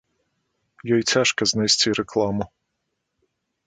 [0.95, 2.53] Ёй цяжка знайсці рэкламу.